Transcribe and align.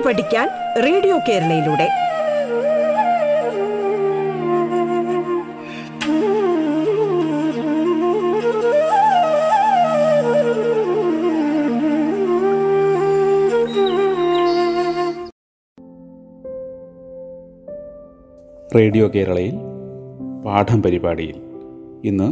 കേട്ടു 0.00 0.08
പഠിക്കാൻ 0.08 0.48
radio 0.84 1.16
കേരളയിലൂടെ. 1.28 1.86
Radio 18.76 19.06
കേരളയിൽ 19.14 19.56
പാഠം 20.46 20.82
പരിപാടിയിൽ 20.82 21.38
ഇന്ന് 22.04 22.28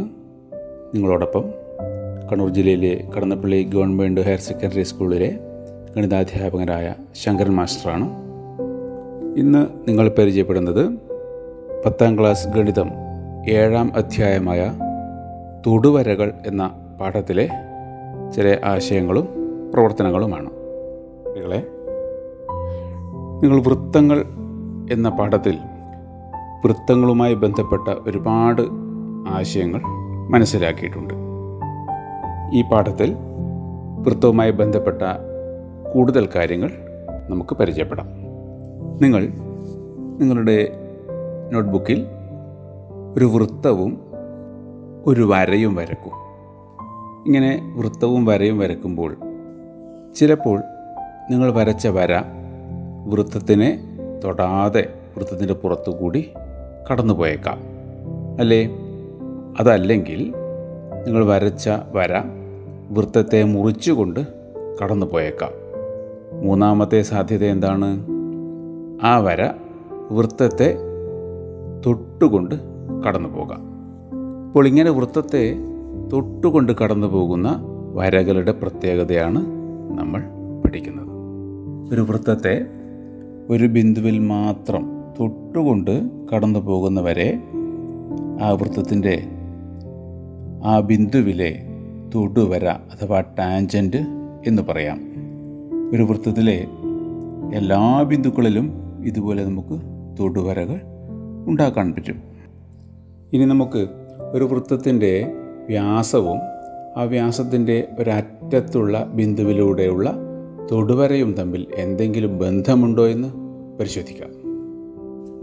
നിങ്ങളോടൊപ്പം 0.95 1.45
കണ്ണൂർ 2.31 2.49
ജില്ലയിലെ 2.49 2.93
കടന്നപ്പള്ളി 3.13 3.63
ഗവൺമെന്റ് 3.63 4.21
ഹയർ 4.21 4.39
സെക്കൻഡറി 4.39 4.83
സ്കൂളിലെ 4.83 5.29
ഗണിതാധ്യാപകനായ 5.95 6.93
ശങ്കരൻ 7.15 7.55
മാസ്റ്ററാണ്. 7.55 8.09
ഇന്ന് 9.37 9.89
നിങ്ങൾ 9.89 10.09
പരിചയപ്പെടുന്നത് 10.09 10.89
പത്താം 11.85 12.19
ക്ലാസ് 12.19 12.47
ഗണിതം 12.47 12.89
ഏഴാം 13.49 13.93
അധ്യായമായ 13.95 14.73
തൊടുവരകൾ 15.67 16.33
എന്ന 16.47 16.71
പാഠത്തിലെ 17.01 17.49
ചില 18.35 18.57
ആശയങ്ങളും 18.65 19.27
പ്രവർത്തനങ്ങളുമാണ്. 19.73 20.49
കുട്ടികളെ 21.25 21.67
നിങ്ങൾ 23.43 23.61
വൃത്തങ്ങൾ 23.61 24.21
എന്ന 24.91 25.09
പാഠത്തിൽ 25.09 25.57
വൃത്തങ്ങളുമായി 26.65 27.33
ബന്ധപ്പെട്ട 27.33 27.87
ഒരുപാട് 28.07 28.61
ആശയങ്ങൾ 29.27 29.81
മനസ്സിലാക്കിയിട്ടുണ്ട്. 30.29 31.13
ഈ 32.53 32.61
പാഠത്തിൽ 32.61 33.15
വൃത്തവുമായി 33.99 34.51
ബന്ധപ്പെട്ട 34.51 35.01
കൂടുതൽ 35.93 36.29
കാര്യങ്ങൾ 36.35 36.71
നമുക്ക് 37.29 37.55
പരിചയപ്പെടാം. 37.55 38.07
നിങ്ങൾ 39.01 39.23
നിങ്ങളുടെ 40.19 40.79
നോട്ട്ബുക്കിൽ 41.53 42.07
ഒരു 43.15 43.25
വൃത്തവും 43.25 43.97
ഒരു 45.05 45.21
വരയും 45.21 45.75
വരക്കും 45.75 46.15
ഇങ്ങനെ 47.25 47.73
വൃത്തവും 47.77 48.25
വരയും 48.25 48.57
വരക്കുമ്പോൾ 48.57 49.17
ചിലപ്പോൾ 50.15 50.59
നിങ്ങൾ 51.29 51.51
വരച്ച 51.51 51.87
വര 51.87 52.13
വൃത്തത്തിനെ 53.07 53.85
തൊടാതെ 54.23 54.93
വൃത്തത്തിന്റെ 55.17 55.53
പുറത്തുകൂടി 55.53 56.31
കടന്നു 56.91 57.13
പോയേക്കാം 57.13 57.59
അല്ലേ? 58.39 58.69
അതല്ലെങ്കിൽ 59.59 60.33
നിങ്ങൾ 61.05 61.25
വരച്ച 61.25 61.69
വര 61.69 62.23
വൃത്തത്തെ 62.89 63.43
മുറിച്ചുകൊണ്ട് 63.43 64.19
കടന്നു 64.83 65.05
പോയേക്കാം 65.05 65.58
മൂന്നാമത്തെ 66.33 67.01
സാധ്യത 67.01 67.43
എന്താണ്? 67.43 68.05
ആ 69.03 69.17
വര 69.17 69.49
വൃത്തത്തെ 70.11 70.75
തൊട്ടുകൊണ്ട് 71.85 72.55
കടന്നു 73.07 73.29
പോകാം. 73.29 73.69
അപ്പോൾ 74.47 74.67
ഇങ്ങനെ 74.67 74.91
വൃത്തത്തെ 74.91 75.55
തൊട്ടുകൊണ്ട് 76.13 76.71
കടന്നു 76.71 77.07
പോകുന്ന 77.07 77.63
വരകളുടെ 77.93 78.51
പ്രത്യേകതയാണ് 78.51 79.39
നമ്മൾ 79.99 80.23
പഠിക്കുന്നത്. 80.65 81.09
ഒരു 81.93 82.01
വൃത്തത്തെ 82.01 82.65
ഒരു 83.49 83.65
ബിന്ദുവിൽ 83.65 84.19
മാത്രം 84.19 84.89
തൊട്ടുകൊണ്ട് 85.19 86.09
കടന്നു 86.35 86.59
പോകുന്നവരെ 86.59 87.39
ആ 88.41 88.49
വൃത്തത്തിന്റെ 88.49 89.23
ആ 90.63 90.79
ബിന്ദുവിലെ 90.79 91.63
തൊടുവര 92.15 92.65
അഥവാ 92.65 93.21
ടാൻജന്റ് 93.21 93.97
എന്ന് 94.47 94.61
പറയാം. 94.61 95.08
ഒരു 95.93 96.03
വൃത്തത്തിലെ 96.03 96.67
എല്ലാ 97.53 98.03
ബിന്ദുക്കളിലും 98.03 98.73
ഇതുപോലെ 99.05 99.45
നമുക്ക് 99.45 99.81
തൊടുവരകൾ 100.19 100.81
ഉണ്ടാക്കാൻ 101.47 101.93
പറ്റും. 101.93 102.21
ഇനി 103.33 103.45
നമുക്ക് 103.45 103.87
ഒരു 104.31 104.43
വൃത്തത്തിന്റെ 104.43 105.33
വ്യാസവും 105.67 106.37
ആ 106.97 107.03
വ്യാസത്തിന്റെ 107.03 107.87
ഒരറ്റത്തുള്ള 107.99 109.03
ബിന്ദുവിലൂടെയുള്ള 109.03 110.13
തൊടുവരയും 110.71 111.33
തമ്മിൽ 111.33 111.67
എന്തെങ്കിലും 111.75 112.37
ബന്ധമുണ്ടോ 112.37 113.07
എന്ന് 113.07 113.27
പരിശോധിക്കാം. 113.77 114.29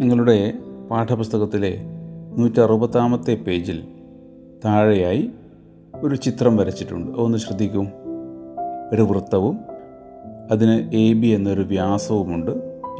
നിങ്ങളുടെ 0.00 0.52
പാഠപുസ്തകത്തിലെ 0.90 1.78
നൂറ്ററുപത്താമത്തെ 2.36 3.34
പേജിൽ 3.34 3.84
താഴെയായി 4.64 5.30
ഒരു 5.94 6.14
ചിത്രം 6.14 6.56
വരച്ചിട്ടുണ്ട്. 6.56 7.12
ഒന്ന് 7.12 7.38
ശ്രദ്ധിക്കും. 7.38 7.88
ഒരു 8.92 9.02
വൃത്തവും 9.02 9.75
അതിന് 10.50 10.96
എ 10.96 11.12
ബി 11.12 11.26
എന്നൊരു 11.26 11.62
വ്യാസവുമുണ്ട്. 11.62 12.50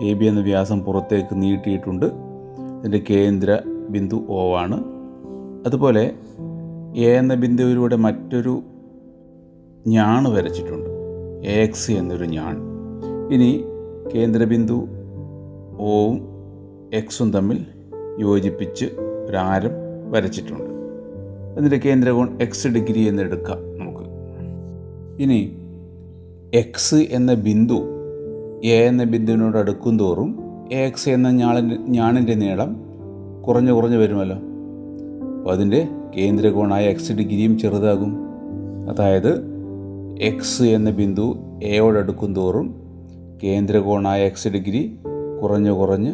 എ 0.02 0.12
ബി 0.12 0.24
എന്ന 0.24 0.40
വ്യാസം 0.40 0.80
പുറത്തേക്ക് 0.80 1.42
നീട്ടിയിട്ടുണ്ട്. 1.42 2.06
അതിന്റെ 2.78 3.02
കേന്ദ്ര 3.10 3.60
ബിന്ദു 3.88 4.26
ഒ 4.28 4.56
ആണ്. 4.56 4.84
അതുപോലെ 5.66 6.12
എ 6.96 7.08
എന്ന 7.08 7.34
ബിന്ദുവിലൂടെ 7.34 7.96
മറ്റൊരു 7.96 8.62
ഞാണ് 9.86 10.28
വരച്ചിട്ടുണ്ട്. 10.28 10.90
എ 11.48 11.62
എക്സ് 11.62 11.90
എന്നൊരു 11.90 12.24
ഞാൻ 12.24 12.58
ഇനി 13.32 13.64
കേന്ദ്രബിന്ദു 14.14 14.86
ഓവും 15.78 16.20
എക്സും 16.94 17.32
തമ്മിൽ 17.32 17.66
യോജിപ്പിച്ച് 18.20 18.84
ഒരാരം 19.28 19.70
വരച്ചിട്ടുണ്ട്. 20.10 20.70
അതിന്റെ 21.56 21.76
കേന്ദ്രകോൺ 21.76 22.38
എക്സ് 22.40 22.68
ഡിഗ്രി 22.68 23.00
എന്ന് 23.00 23.22
എടുക്കാം 23.22 23.58
നമുക്ക്. 23.78 24.04
ഇനി 25.22 25.58
എക്സ് 26.56 26.94
എന്ന 26.94 27.34
ബിന്ദു 27.34 27.78
എ 28.64 28.86
എന്ന 28.86 29.04
ബിന്ദുവിനോട് 29.04 29.58
അടുക്കും 29.58 29.98
തോറും 29.98 30.38
എ 30.72 30.76
എക്സ് 30.76 31.08
എന്ന 31.08 31.30
ഞാളിന്റെ 31.30 31.76
ഞാണിന്റെ 31.76 32.34
നീളം 32.34 32.76
കുറഞ്ഞു 33.46 33.72
കുറഞ്ഞു 33.72 33.96
വരുമല്ലോ. 33.96 34.36
അപ്പോൾ 35.38 35.52
അതിന്റെ 35.52 35.88
കേന്ദ്രകോണായ 36.16 36.84
എക്സ് 36.84 37.12
ഡിഗ്രിയും 37.12 37.58
ചെറുതാകും. 37.58 38.16
അതായത് 38.90 39.44
എക്സ് 40.20 40.62
എന്ന 40.62 40.90
ബിന്ദു 40.90 41.36
എയോടടുക്കും 41.62 42.36
തോറും 42.36 42.74
കേന്ദ്രകോണായ 43.42 44.26
എക്സ് 44.26 44.48
ഡിഗ്രി 44.48 44.98
കുറഞ്ഞു 45.42 45.72
കുറഞ്ഞ് 45.72 46.12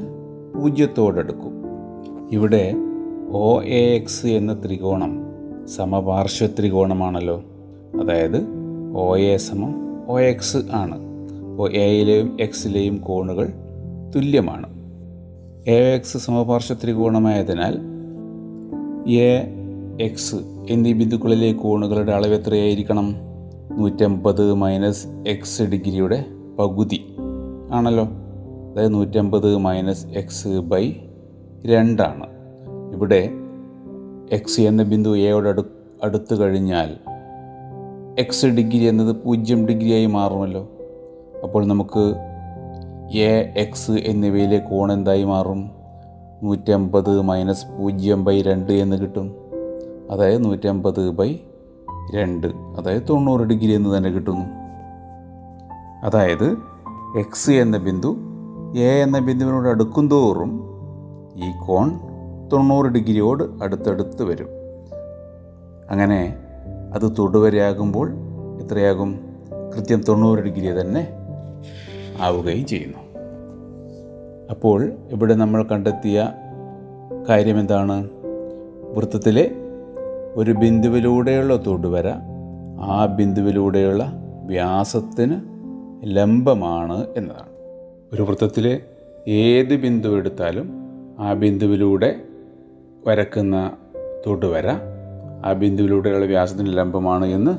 പൂജ്യത്തോടടുക്കും 0.54 1.52
ഇവിടെ 2.32 2.75
ഒ 3.31 3.62
എ 3.62 3.94
എക്സ് 3.97 4.26
എന്ന 4.26 4.62
ത്രികോണം 4.64 5.12
സമപാർശ്വ 5.66 6.47
ത്രികോണമാണല്ലോ 6.47 7.42
അതായത് 8.00 8.47
ഒ 8.97 9.16
എ 9.16 9.36
സമം 9.36 9.91
ഒ 10.08 10.18
എക്സ് 10.18 10.56
ആണ്. 10.70 10.94
അപ്പോൾ 11.50 11.72
എയിലെയും 11.72 12.36
എക്സിലെയും 12.40 12.96
കോണുകൾ 12.96 13.52
തുല്യമാണ്. 14.16 14.66
എ 15.66 15.94
എക്സ് 15.94 16.18
സമപാർശ്വ 16.18 16.74
ത്രികോണമായതിനാൽ 16.74 17.78
എ 19.12 19.54
എക്സ് 20.00 20.36
എന്നീ 20.70 20.92
ബിന്ദുക്കളിലെ 20.92 21.52
കോണുകളുടെ 21.52 22.12
അളവ് 22.12 22.34
എത്രയായിരിക്കണം? 22.34 23.14
നൂറ്റമ്പത് 23.76 24.54
മൈനസ് 24.54 25.06
എക്സ് 25.28 25.62
ഡിഗ്രിയുടെ 25.62 26.24
പകുതി. 26.58 27.16
ആണല്ലോ. 27.72 28.08
അതായത് 28.72 28.94
നൂറ്റമ്പത് 28.94 29.56
മൈനസ് 29.56 30.06
എക്സ് 30.06 30.48
ബൈ 30.48 30.92
രണ്ടാണ്. 31.66 32.26
ഇവിടെ 32.94 33.30
എക്സ് 34.32 34.60
എന്ന 34.60 34.82
ബിന്ദു 34.82 35.16
എയോട് 35.16 35.48
അടു 35.48 35.62
അടുത്തു 36.04 36.34
കഴിഞ്ഞാൽ 36.40 37.12
എക്സ് 38.19 38.47
ഡിഗ്രി 38.47 38.83
എന്നത് 38.84 39.17
പൂജ്യം 39.17 39.67
ഡിഗ്രിയായി 39.67 40.06
മാറുമല്ലോ. 40.06 40.69
അപ്പോൾ 41.45 41.67
നമുക്ക് 41.67 42.15
എ 43.17 43.55
എക്സ് 43.56 43.91
എന്നിവയിലെ 43.91 44.59
കോൺ 44.59 44.93
എന്തായി 44.93 45.25
മാറും? 45.25 45.71
നൂറ്റമ്പത് 46.43 47.21
മൈനസ് 47.21 47.67
പൂജ്യം 47.67 48.25
ബൈ 48.25 48.43
രണ്ട് 48.43 48.73
എന്ന് 48.73 48.97
കിട്ടും. 48.97 49.34
അതായത് 50.11 50.44
നൂറ്റമ്പത് 50.44 51.11
ബൈ 51.11 51.37
രണ്ട്. 52.14 52.47
അതായത് 52.47 53.03
തൊണ്ണൂറ് 53.11 53.41
ഡിഗ്രി 53.41 53.70
എന്ന് 53.70 53.97
തന്നെ 53.97 54.11
കിട്ടുന്നു. 54.11 54.47
അതായത് 56.05 56.56
എക്സ് 57.19 57.50
എന്ന 57.50 57.76
ബിന്ദു 57.76 58.17
എ 58.76 59.03
എന്ന 59.03 59.19
ബിന്ദുവിനോട് 59.19 59.69
അടുക്കും 59.69 60.08
തോറും 60.08 60.65
ഈ 61.37 61.67
കോൺ 61.67 61.99
തൊണ്ണൂറ് 62.53 62.87
ഡിഗ്രിയോട് 62.87 63.44
അടുത്തടുത്ത് 63.62 64.23
വരും. 64.23 64.49
അങ്ങനെ 65.91 66.37
അത് 66.94 67.12
തൊടുവരയാകുമ്പോൾ 67.19 68.12
എത്രയാകും? 68.62 69.21
കൃത്യം 69.77 70.03
തൊണ്ണൂറ് 70.09 70.39
ഡിഗ്രി 70.39 70.81
തന്നെ 70.81 71.09
ആവുകയും 72.21 72.67
ചെയ്യുന്നു. 72.67 72.99
അപ്പോൾ 74.50 74.93
ഇവിടെ 75.11 75.35
നമ്മൾ 75.35 75.62
കണ്ടെത്തിയ 75.62 76.29
കാര്യം 77.29 77.61
എന്താണ്? 77.61 78.09
വൃത്തത്തിലെ 78.94 79.50
ഒരു 80.35 80.50
ബിന്ദുവിലൂടെയുള്ള 80.50 81.56
തൊടുവര 81.67 82.09
ആ 82.81 83.06
ബിന്ദുവിലൂടെയുള്ള 83.06 84.12
വ്യാസത്തിന് 84.47 85.41
ലംബമാണ് 86.05 87.06
എന്നതാണ്. 87.17 87.53
ഒരു 88.12 88.23
വൃത്തത്തിലെ 88.23 88.81
ഏത് 89.29 89.77
ബിന്ദു 89.77 90.09
എടുത്താലും 90.09 90.71
ആ 91.19 91.33
ബിന്ദുവിലൂടെ 91.33 92.21
വരക്കുന്ന 93.06 93.71
തൊടുവര 94.27 94.92
ആ 95.44 95.53
ബിന്ദുവിലൂടെയുള്ള 95.53 96.27
വ്യാസത്തിന് 96.27 96.77
ലംബമാണ് 96.77 97.27
എന്ന് 97.27 97.59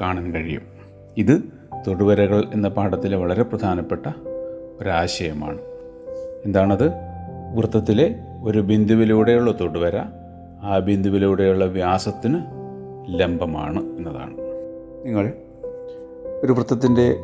കാണാൻ 0.00 0.34
കഴിയും. 0.34 0.62
ഇത് 1.16 1.42
തൊടുവരകൾ 1.86 2.44
എന്ന 2.52 2.68
പാഠത്തിലെ 2.68 3.16
വളരെ 3.16 3.42
പ്രധാനപ്പെട്ട 3.42 4.06
ഒരാശയമാണ് 4.80 5.58
എന്താണത്? 6.44 6.88
വൃത്തത്തിലെ 7.56 8.16
ഒരു 8.44 8.58
ബിന്ദുവിലൂടെയുള്ള 8.58 9.54
തൊടുവര 9.60 9.96
ആ 10.62 10.78
ബിന്ദുവിലൂടെയുള്ള 10.78 11.64
വ്യാസത്തിന് 11.64 12.40
ലംബമാണ് 13.08 13.78
എന്നതാണ്. 13.78 14.36
നിങ്ങൾ 15.06 15.32
ഒരു 16.44 16.52
വൃത്തത്തിന്റെ 16.52 17.16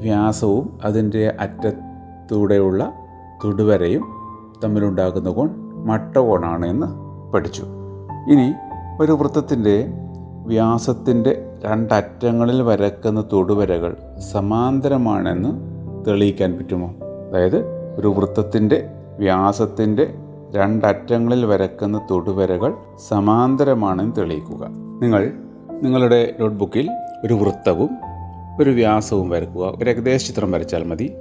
വ്യാസവും 0.00 0.78
അതിന്റെ 0.84 1.36
അറ്റത്തൂടെയുള്ള 1.40 2.92
തൊടുവരയും 3.44 4.02
തമ്മിലുണ്ടാകുന്ന 4.64 5.30
കോൺ 5.30 5.50
മട്ടകോണാണ് 5.86 6.66
എന്ന് 6.66 6.86
പഠിച്ചു. 7.32 7.62
ഇനി 8.32 8.52
ഒരു 9.00 9.12
വൃത്തത്തിന്റെ 9.12 9.86
വ്യാസത്തിന്റെ 10.46 11.42
രണ്ടറ്റങ്ങളിൽ 11.64 12.62
വരക്കുന്ന 12.62 13.28
തൊടുവരകൾ 13.32 13.96
സമാന്തരമാണെന്ന് 14.32 15.48
തെളിയിക്കാൻ 16.06 16.58
പറ്റുമോ? 16.58 16.94
അതായത് 17.30 17.56
ഒരു 17.98 18.08
വൃത്തത്തിന്റെ 18.08 18.86
വ്യാസത്തിന്റെ 19.18 20.14
രണ്ടറ്റങ്ങളിൽ 20.56 21.46
വരക്കുന്ന 21.46 22.06
തൊടുവരകൾ 22.10 22.74
സമാന്തരമാണെന്ന് 23.08 24.16
തെളിയിക്കുക. 24.16 24.66
നിങ്ങൾ 25.02 25.32
നിങ്ങളുടെ 25.82 26.34
നോട്ട്ബുക്കിൽ 26.40 26.90
ഒരു 27.24 27.34
വൃത്തവും 27.34 27.90
ഒരു 28.62 28.70
വ്യാസവും 28.70 29.30
വരക്കുക. 29.30 29.74
ഒരു 29.82 29.90
ഏകദേശ 29.90 30.28
ചിത്രം 30.28 30.50
വരച്ചാൽ 30.50 30.84
മതി. 30.84 31.12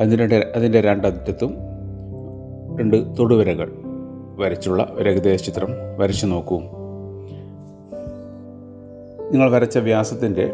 അതിന്റെ 0.00 0.52
അതിന്റെ 0.56 0.80
രണ്ടറ്റത്തും 0.80 1.54
രണ്ട് 2.80 3.16
തൊടുവരകൾ 3.18 3.72
വരച്ചുള്ള 4.38 4.86
ഒരു 4.90 5.08
ഏകദേശ 5.08 5.42
ചിത്രം 5.42 5.68
വരച്ചു 5.98 6.26
നോക്കൂ. 6.26 6.60
നിങ്ങൾ 9.30 9.50
വരച്ച 9.50 9.78
വ്യാസത്തിന്റെ 9.78 10.44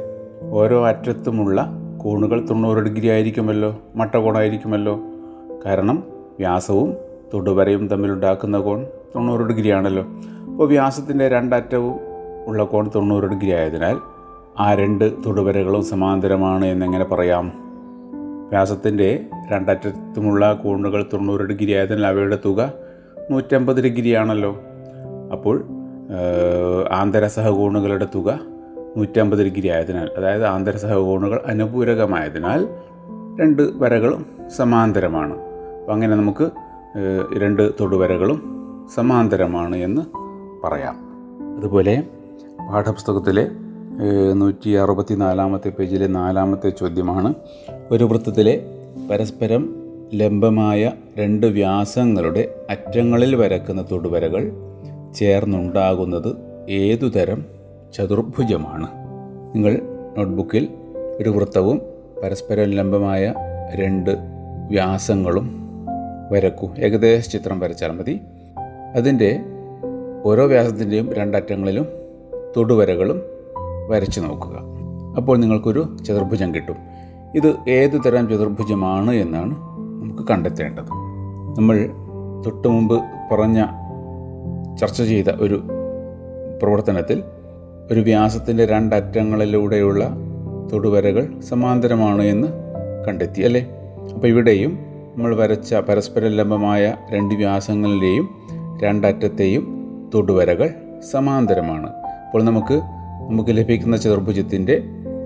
ഓരോ 0.51 0.87
അറ്റത്തുമുള്ള 0.87 1.59
കോണുകൾ 1.97 2.47
തൊണ്ണൂറ് 2.51 2.79
ഡിഗ്രി 2.79 3.09
ആയിരിക്കുമല്ലോ 3.09 3.79
മട്ടകോണായിരിക്കുമല്ലോ 3.95 5.01
കാരണം 5.67 6.03
വ്യാസവും 6.39 6.95
തൊടുവരയും 7.35 7.89
തമ്മിലുണ്ടാക്കുന്ന 7.89 8.59
കോൺ 8.59 8.87
തൊണ്ണൂറ് 9.17 9.41
ഡിഗ്രി 9.41 9.69
ആണല്ലോ. 9.69 10.05
അപ്പോൾ 10.51 10.69
വ്യാസത്തിന്റെ 10.69 11.29
രണ്ടറ്റവും 11.29 11.95
ഉള്ള 12.47 12.65
കോൺ 12.65 12.91
തൊണ്ണൂറ് 12.95 13.25
ഡിഗ്രി 13.25 13.51
ആയതിനാൽ 13.51 13.97
ആ 14.59 14.75
രണ്ട് 14.75 15.13
തൊടുവരകളും 15.27 15.85
സമാന്തരമാണ് 15.85 16.65
എന്നെങ്ങനെ 16.65 17.05
പറയാം? 17.05 17.47
വ്യാസത്തിന്റെ 18.49 19.11
രണ്ടറ്റത്തുമുള്ള 19.53 20.53
കോണുകൾ 20.53 21.07
തൊണ്ണൂറ് 21.13 21.41
ഡിഗ്രി 21.41 21.73
ആയതിനാൽ 21.73 22.07
അവയുടെ 22.07 22.39
തുക 22.45 22.73
നൂറ്റമ്പത് 23.31 23.83
ഡിഗ്രിയാണല്ലോ. 23.83 24.53
അപ്പോൾ 25.33 25.57
ആന്തരസഹകോണുകളുടെ 26.93 28.09
തുക 28.15 28.52
നൂറ്റമ്പത് 28.97 29.45
ഡിഗ്രി 29.45 29.69
ആയതിനാൽ 29.69 30.11
അതായത് 30.19 30.47
ആന്തരസഹകോണുകൾ 30.47 31.43
അനുപൂരകമായതിനാൽ 31.47 32.69
രണ്ട് 33.41 33.63
വരകളും 33.63 34.27
സമാന്തരമാണ്. 34.57 35.35
അപ്പം 35.81 35.93
അങ്ങനെ 35.93 36.17
നമുക്ക് 36.17 36.51
രണ്ട് 37.39 37.71
തൊടുവരകളും 37.81 38.39
സമാന്തരമാണ് 38.95 39.77
എന്ന് 39.77 40.03
പറയാം. 40.67 40.97
അതുപോലെ 41.59 42.05
പാഠപുസ്തകത്തിലെ 42.71 43.49
നൂറ്റി 44.33 44.71
അറുപത്തി 44.71 45.15
നാലാമത്തെ 45.15 45.69
പേജിലെ 45.69 46.07
നാലാമത്തെ 46.07 46.71
ചോദ്യമാണ് 46.71 47.35
ഒരു 47.91 48.05
വൃത്തത്തിലെ 48.05 48.55
പരസ്പരം 49.11 49.75
ലംബമായ 50.15 50.93
രണ്ട് 51.19 51.47
വ്യാസങ്ങളുടെ 51.47 52.55
അറ്റങ്ങളിൽ 52.71 53.37
വരക്കുന്ന 53.37 53.85
തൊടുവരകൾ 53.91 54.53
ചേർന്നുണ്ടാകുന്നത് 55.15 56.37
ഏതുതരം 56.71 57.45
ചതുർഭുജമാണ്. 57.95 58.87
നിങ്ങൾ 59.55 59.81
നോട്ട്ബുക്കിൽ 60.19 60.69
ഒരു 61.21 61.31
വൃത്തവും 61.31 61.81
പരസ്പരം 62.23 62.65
ലംബമായ 62.65 63.35
രണ്ട് 63.75 64.11
വ്യാസങ്ങളും 64.69 65.63
വരക്കൂ. 66.33 66.69
ഏകദേശ 66.79 67.29
ചിത്രം 67.29 67.61
വരച്ചാൽ 67.61 67.93
മതി. 67.93 68.21
അതിന്റെ 68.95 69.41
ഓരോ 70.25 70.47
വ്യാസത്തിന്റെയും 70.47 71.13
രണ്ടറ്റങ്ങളിലും 71.13 71.87
തൊടുവരകളും 72.57 73.23
വരച്ചു 73.89 74.21
നോക്കുക. 74.21 74.57
അപ്പോൾ 75.17 75.37
നിങ്ങൾക്കൊരു 75.37 75.97
ചതുർഭുജം 76.07 76.55
കിട്ടും. 76.55 76.77
ഇത് 77.35 77.71
ഏത് 77.71 78.01
തരം 78.07 78.29
ചതുർഭുജമാണ് 78.29 79.11
എന്നാണ് 79.11 79.51
നമുക്ക് 80.03 80.29
കണ്ടെത്തേണ്ടത്. 80.29 80.85
നമ്മൾ 81.57 81.91
തൊട്ടു 82.47 82.69
മുമ്പ് 82.69 83.03
പറഞ്ഞ 83.33 83.65
ചർച്ച 84.77 85.03
ചെയ്ത 85.03 85.29
ഒരു 85.29 85.63
പ്രവർത്തനത്തിൽ 86.63 87.23
ഒരു 87.91 88.01
വ്യാസത്തിന്റെ 88.01 88.67
രണ്ടറ്റങ്ങളിലൂടെയുള്ള 88.67 90.15
തൊടുവരകൾ 90.73 91.41
സമാന്തരമാണ് 91.41 92.23
എന്ന് 92.23 92.49
കണ്ടെത്തി 93.09 93.43
അല്ലേ? 93.43 93.71
അപ്പോൾ 94.15 94.27
ഇവിടെയും 94.27 94.79
നമ്മൾ 95.17 95.37
വരച്ച 95.37 95.75
പരസ്പര 95.75 96.29
ലംബമായ 96.29 96.95
രണ്ട് 97.13 97.35
വ്യാസങ്ങളിലെയും 97.35 98.29
രണ്ടറ്റത്തെയും 98.83 99.83
തൊടുവരകൾ 100.15 100.71
സമാന്തരമാണ്. 101.11 101.87
അപ്പോൾ 102.27 102.43
നമുക്ക് 102.43 102.75
നമുക്ക് 103.31 103.51
ലഭിക്കുന്ന 103.51 103.97
ചതുർഭുജത്തിന്റെ 103.97 104.83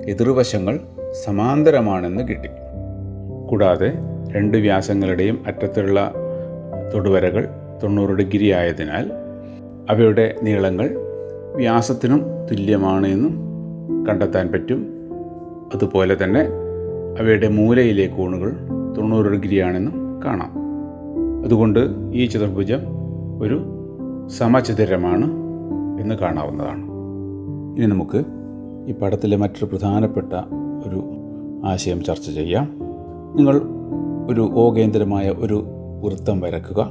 എതിർവശങ്ങൾ 0.08 0.80
സമാന്തരമാണെന്ന് 1.24 2.28
കിട്ടി. 2.28 2.48
കൂടാതെ 3.48 3.92
രണ്ട് 4.36 4.58
വ്യാസങ്ങളുടെയും 4.58 5.44
അറ്റത്തുള്ള 5.46 6.12
തൊടുവരകൾ 6.94 7.48
തൊണ്ണൂറ് 7.82 8.10
ഡിഗ്രി 8.10 8.50
ആയതിനാൽ 8.50 9.10
അവയുടെ 9.90 10.34
നീളങ്ങൾ 10.42 11.05
വ്യാസത്തിനും 11.56 12.18
തുല്യമാണ് 12.18 13.06
എന്നും 13.06 13.36
കണ്ടെത്താൻ 14.08 14.48
പറ്റും. 14.48 14.86
അതുപോലെ 15.74 16.16
തന്നെ 16.24 16.40
അവയുടെ 17.20 17.48
മൂലയിലെ 17.48 18.06
കോണുകൾ 18.06 18.56
തൊണ്ണൂറ് 18.98 19.26
ഡിഗ്രിയാണെന്നും 19.26 20.20
കാണാം. 20.24 20.52
അതുകൊണ്ട് 21.44 21.80
ഈ 22.12 22.26
ചതുർഭുജം 22.26 22.80
ഒരു 23.40 23.62
സമചതുരമാണ് 24.28 25.24
എന്ന് 26.00 26.14
കാണാവുന്നതാണ്. 26.14 26.84
ഇനി 27.78 27.86
നമുക്ക് 27.86 28.24
ഈ 28.86 28.92
പടത്തിലെ 28.92 29.36
മറ്റൊരു 29.36 29.64
പ്രധാനപ്പെട്ട 29.64 30.32
ഒരു 30.86 31.04
ആശയം 31.64 32.04
ചർച്ച 32.04 32.30
ചെയ്യാം. 32.30 32.78
നിങ്ങൾ 33.36 33.62
ഒരു 34.30 34.50
ഓകേന്ദ്രമായ 34.54 35.30
ഒരു 35.30 35.64
വൃത്തം 36.04 36.40
വരക്കുക. 36.40 36.90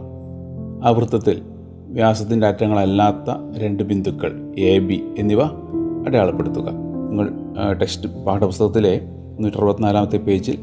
ആ 0.83 0.89
വൃത്തത്തിൽ 0.89 1.41
വ്യാസത്തിന്റെ 1.95 2.47
അറ്റങ്ങളല്ലാത്ത 2.47 3.57
രണ്ട് 3.57 3.83
ബിന്ദുക്കൾ 3.83 4.53
എ 4.57 4.79
ബി 4.79 5.03
എന്നിവ 5.17 5.41
അടയാളപ്പെടുത്തുക. 6.07 6.69
നിങ്ങൾ 6.69 7.29
ടെക്സ്റ്റ് 7.73 8.25
പാഠപുസ്തകത്തിലെ 8.25 9.01
നൂറ്റി 9.39 9.57
അറുപത്തിനാലാമത്തെ 9.57 10.17
പേജിൽ 10.17 10.57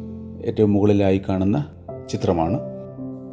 ഏറ്റവും 0.45 0.73
മുകളിലായി 0.73 1.23
കാണുന്ന 1.29 1.67
ചിത്രമാണ്. 2.09 2.61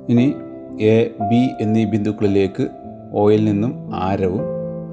ഇനി 0.10 0.34
എ 0.82 1.08
ബി 1.08 1.50
എന്നീ 1.62 1.86
ബിന്ദുക്കളിലേക്ക് 1.86 2.68
ഓയിൽ 3.14 3.46
നിന്നും 3.46 3.96
ആരവും 3.96 4.42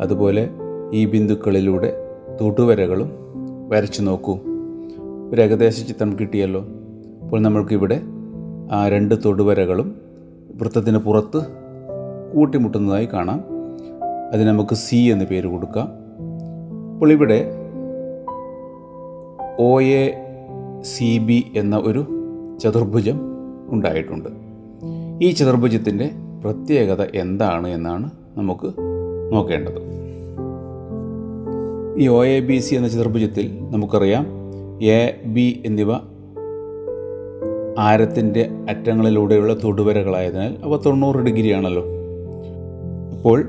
അതുപോലെ 0.03 0.49
ഈ 0.93 1.05
ബിന്ദുക്കളിലൂടെ 1.05 1.93
തൊടുവരകളും 2.41 3.13
വരച്ചു 3.69 4.03
നോക്കൂ. 4.03 4.39
ഒരു 5.33 5.41
ഏകദേശ 5.41 5.87
ചിത്രം 5.89 6.17
കിട്ടിയല്ലോ. 6.21 6.67
അപ്പോൾ 7.23 7.41
നമ്മൾക്കിവിടെ 7.41 8.01
ആ 8.73 8.89
രണ്ട് 8.89 9.15
തൊടുവരകളും 9.25 9.95
വൃത്തത്തിന് 10.55 10.99
പുറത്ത് 10.99 11.66
കൂട്ടിമുട്ടുന്നതായി 12.35 13.09
കാണാം. 13.13 13.45
അതിന് 14.33 14.49
നമുക്ക് 14.49 14.75
സി 14.75 14.97
എന്ന് 14.97 15.25
പേര് 15.25 15.47
കൊടുക്കാം. 15.47 15.89
അപ്പോൾ 16.93 17.13
ഇവിടെ 17.13 17.53
ഒ 19.59 19.81
എ 19.81 20.15
സി 20.83 21.19
ബി 21.19 21.45
എന്ന 21.57 21.77
ഒരു 21.77 22.07
ചതുർഭുജം 22.61 23.21
ഉണ്ടായിട്ടുണ്ട്. 23.69 24.29
ഈ 25.25 25.31
ചതുർഭുജത്തിന്റെ 25.31 26.11
പ്രത്യേകത 26.45 27.03
എന്താണ് 27.15 27.69
എന്നാണ് 27.69 28.11
നമുക്ക് 28.37 28.73
നോക്കേണ്ടത്. 29.33 29.97
ഈ 31.99 32.09
ഒ 32.09 32.25
എ 32.25 32.41
ബി 32.41 32.59
സി 32.59 32.75
എന്ന 32.75 32.89
ചതുർഭുജത്തിൽ 32.89 33.59
നമുക്കറിയാം 33.71 34.27
എ 34.83 35.23
ബി 35.27 35.63
എന്നിവ 35.67 35.93
ആരത്തിന്റെ 37.79 38.51
അറ്റങ്ങളിലൂടെയുള്ള 38.71 39.57
തൊടുവരകളായതിനാൽ 39.65 40.57
അവ 40.65 40.81
തൊണ്ണൂറ് 40.87 41.17
ഡിഗ്രിയാണല്ലോ. 41.17 41.85
അപ്പോൾ 43.27 43.45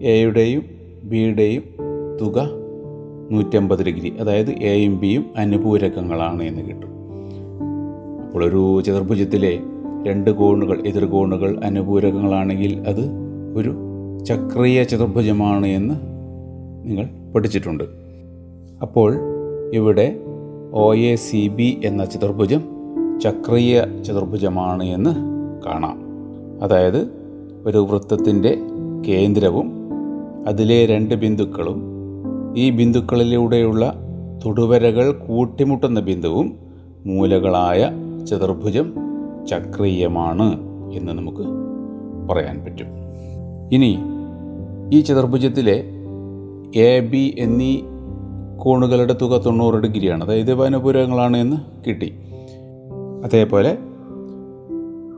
എയുടെയും 0.00 0.62
ബിയുടെയും 1.04 1.62
തുക 2.20 2.48
നൂറ്റമ്പത് 3.30 3.84
ഡിഗ്രി. 3.84 4.16
അതായത് 4.20 4.50
എയും 4.50 5.00
ബിയും 5.00 5.26
അനുപൂരകങ്ങളാണ് 5.36 6.42
എന്ന് 6.42 6.62
കിട്ടും. 6.62 6.88
അപ്പോൾ 8.26 8.44
ഒരു 8.44 8.82
ചതുർഭുജത്തിലെ 8.86 9.60
രണ്ട് 10.06 10.30
കോണുകൾ 10.30 10.86
എതിർകോണുകൾ 10.86 11.60
അനുപൂരകങ്ങളാണെങ്കിൽ 11.64 12.84
അത് 12.88 13.00
ഒരു 13.56 13.74
ചക്രീയ 14.24 14.82
ചതുർഭുജമാണ് 14.82 15.66
എന്ന് 15.66 15.94
നിങ്ങൾ 16.84 17.32
പഠിച്ചിട്ടുണ്ട്. 17.32 17.84
അപ്പോൾ 18.82 19.14
ഇവിടെ 19.74 20.20
ഒ 20.72 20.94
എ 20.94 21.14
സി 21.14 21.48
ബി 21.48 21.80
എന്ന 21.84 22.04
ചതുർഭുജം 22.04 22.64
ചക്രീയ 23.22 23.84
ചതുർഭുജമാണ് 24.06 24.84
എന്ന് 24.84 25.10
കാണാം. 25.66 25.98
അതായത് 26.62 27.08
ഒരു 27.66 27.78
വൃത്തത്തിന്റെ 27.78 28.58
കേന്ദ്രവും 29.08 29.72
അതിലെ 30.48 30.86
രണ്ട് 30.86 31.14
ബിന്ദുക്കളും 31.14 31.82
ഈ 32.56 32.70
ബിന്ദുക്കളിലൂടെയുള്ള 32.70 33.94
തൊടുവരകൾ 34.44 35.12
കൂട്ടിമുട്ടുന്ന 35.12 36.00
ബിന്ദുവും 36.00 36.56
മൂലകളായ 37.06 37.90
ചതുർഭുജം 38.24 38.94
ചക്രീയമാണ് 39.50 40.60
എന്ന് 40.92 41.12
നമുക്ക് 41.12 41.42
പറയാൻ 42.28 42.64
പറ്റും. 42.64 42.86
ഇനി 43.72 43.98
ഈ 44.92 45.00
ചതുർഭുജത്തിലെ 45.00 45.84
എ 46.76 47.00
ബി 47.00 47.36
എന്നീ 47.38 47.78
കോണുകളുടെ 48.58 49.12
തുക 49.12 49.42
തൊണ്ണൂറ് 49.42 49.74
ഡിഗ്രിയാണ്. 49.74 50.24
അതായത് 50.24 50.54
വനപുരങ്ങളാണ് 50.54 51.36
എന്ന് 51.36 51.56
കിട്ടി. 51.86 52.14
അതേപോലെ 53.24 53.78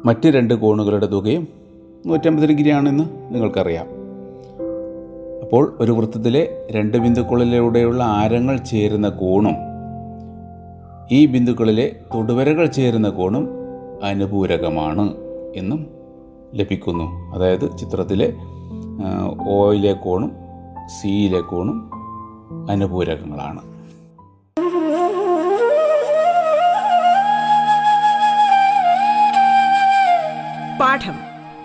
മറ്റ് 0.05 0.29
രണ്ട് 0.29 0.55
കോണുകളുടെ 0.55 1.07
തുകയും 1.07 1.64
നൂറ്റമ്പത് 2.07 2.45
ഡിഗ്രിയാണെന്ന് 2.49 3.05
നിങ്ങൾക്കറിയാം. 3.35 3.87
അപ്പോൾ 5.43 5.77
ഒരു 5.81 5.93
വൃത്തത്തിലെ 5.93 6.69
രണ്ട് 6.71 6.97
ബിന്ദുക്കളിലൂടെയുള്ള 6.97 8.05
ആരങ്ങൾ 8.05 8.57
ചേരുന്ന 8.57 9.09
കോണും 9.09 9.55
ഈ 11.13 11.27
ബിന്ദുക്കളിലെ 11.27 11.97
തൊടുവരകൾ 12.15 12.67
ചേരുന്ന 12.67 13.09
കോണും 13.09 13.49
അനുപൂരകമാണ് 14.05 15.15
എന്നും 15.57 15.87
ലഭിക്കുന്നു. 16.55 17.35
അതായത് 17.35 17.79
ചിത്രത്തിലെ 17.79 18.35
ഓയിലെ 19.49 19.93
കോണും 19.93 20.33
സിയിലെ 21.01 21.41
കോണും 21.41 21.91
അനുപൂരകങ്ങളാണ്. 22.71 23.61
പാഠം. 30.81 31.34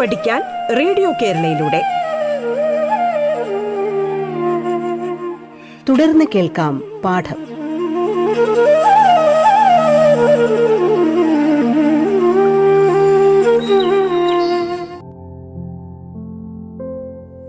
പഠിക്കാൻ 0.00 0.42
റേഡിയോ 0.78 1.12
കേരളയിലൂടെ. 1.22 1.82
തുടർന്ന് 5.88 6.24
കേൾക്കാം 6.34 6.82
പാഠം. 7.04 7.36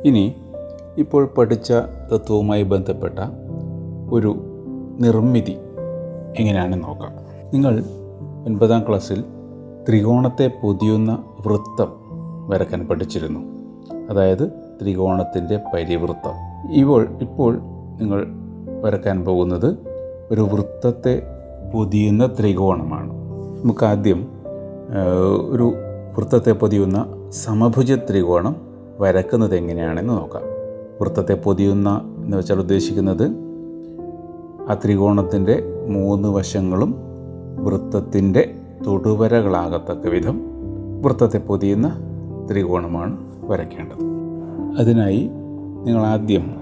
ഇനി 0.05 0.36
ഇപ്പോൾ 0.98 1.25
പഠിച്ച 1.38 1.72
തത്വവുമായി 2.13 2.63
ബന്ധപ്പെട്ട 2.63 3.20
ഒരു 4.12 4.36
നിർമ്മിതി 5.00 5.58
എങ്ങനെയാണ് 6.38 6.84
നോക്കാം. 6.84 7.12
നിങ്ങൾ 7.53 7.84
ഒൻപതാം 8.46 8.88
ക്ലാസ്സിൽ 8.88 9.24
ത്രികോണത്തെ 9.89 10.51
പൊതിയുന്ന 10.63 11.24
വൃത്തം 11.48 12.00
വരക്കാൻ 12.51 12.88
പഠിച്ചിരുന്നു. 12.88 13.39
അതായത് 14.10 14.48
ത്രികോണത്തിന്റെ 14.81 15.60
പരിവൃത്തം 15.74 16.36
ഇപ്പോൾ 16.72 17.08
ഇപ്പോൾ 17.22 17.58
നിങ്ങൾ 18.01 18.27
വരക്കാൻ 18.81 19.25
പോകുന്നത് 19.25 19.77
ഒരു 20.31 20.41
വൃത്തത്തെ 20.41 21.22
പൊതിയുന്ന 21.74 22.25
ത്രികോണമാണ്. 22.39 23.13
നമുക്ക് 23.63 23.86
ആദ്യം 23.86 24.27
ഒരു 25.50 25.74
വൃത്തത്തെ 26.17 26.51
പൊതിയുന്ന 26.51 27.05
സമഭുജ 27.29 27.91
ത്രികോണം 28.10 28.55
വരക്കുന്നത് 29.00 29.55
എങ്ങനെയാണെന്ന് 29.55 30.13
നോക്കാം. 30.13 30.41
വൃത്തത്തെ 31.01 31.34
പൊതിയുന്ന 31.34 31.89
എന്ന് 32.25 32.38
വെച്ചാൽ 32.38 32.60
ഉദ്ദേശിക്കുന്നത് 32.60 33.24
ആ 34.70 34.74
ത്രികോണത്തിന്റെ 34.86 35.63
മൂന്ന് 35.89 36.29
വശങ്ങളും 36.29 36.96
വൃത്തത്തിന്റെ 37.63 38.53
തൊടുവരകളാകത്തക്ക 38.88 40.08
വിധം 40.08 40.38
വൃത്തത്തെ 41.01 41.38
പൊതിയുന്ന 41.38 41.88
ത്രികോണമാണ് 42.50 43.17
വരയ്ക്കേണ്ടത്. 43.39 44.12
അതിനായി 44.79 45.29
നിങ്ങൾ 45.83 46.05
ആദ്യം 46.05 46.55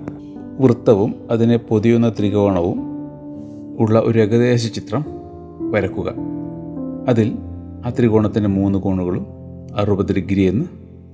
വൃത്തവും 0.59 1.15
അതിനെ 1.31 1.57
പൊതിയുന്ന 1.57 2.09
ത്രികോണവും 2.09 2.79
ഉള്ള 3.79 3.99
ഒരു 3.99 4.19
ഏകദേശ 4.19 4.73
ചിത്രം 4.73 5.05
വരക്കുക 5.71 6.13
അതിൽ 7.07 7.37
ആ 7.85 7.89
ത്രികോണത്തിന്റെ 7.89 8.49
മൂന്ന് 8.49 8.79
കോണുകളും 8.79 9.27
അറുപത് 9.75 10.15
ഡിഗ്രി 10.15 10.41
എന്ന് 10.41 10.65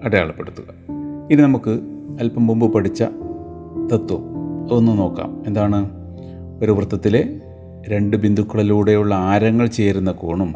അടയാളപ്പെടുത്തുക. 0.03 0.93
ഇനി 1.31 1.41
നമുക്ക് 1.41 1.79
അല്പം 2.19 2.47
മുമ്പ് 2.47 2.73
പഠിച്ച 2.73 3.03
തത്വം 3.93 4.23
ഒന്ന് 4.71 4.97
നോക്കാം. 4.97 5.43
എന്താണ്? 5.47 5.89
ഒരു 6.61 6.71
വൃത്തത്തിലെ 6.71 7.41
രണ്ട് 7.87 8.17
ബിന്ദുക്കളിലൂടെയുള്ള 8.17 9.15
ആരങ്ങൾ 9.15 9.67
ചേരുന്ന 9.67 10.11
കോണും 10.11 10.53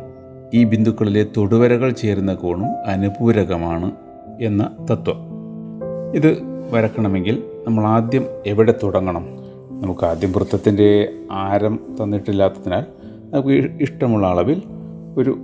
ഈ 0.53 0.63
ബിന്ദുക്കളിലെ 0.63 1.25
തൊടുവരകൾ 1.38 1.91
ചേരുന്ന 1.91 2.34
കോണും 2.34 2.88
അനുപൂരകമാണ് 2.88 3.91
എന്ന 4.41 4.72
തത്വം. 4.91 5.15
ഇത് 6.15 6.38
വരക്കണമെങ്കിൽ 6.72 7.44
നമ്മൾ 7.68 7.86
ആദ്യം 7.86 8.25
എവിടെ 8.46 8.74
തുടങ്ങണം? 8.84 9.25
നമുക്ക് 9.82 10.06
ആദ്യം 10.06 10.32
വൃത്തത്തിന്റെ 10.32 11.10
ആരം 11.32 11.79
തന്നിട്ടില്ലാത്തതിനാൽ 12.03 12.86
നമുക്ക് 13.34 13.82
ഇഷ്ടമുള്ള 13.82 14.27
അളവിൽ 14.27 14.62
ഒരു 15.18 15.38